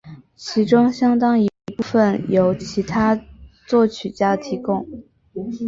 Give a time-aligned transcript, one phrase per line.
[0.35, 1.47] 其中相当一
[1.77, 3.23] 部分由其他
[3.67, 4.87] 作曲家的提供。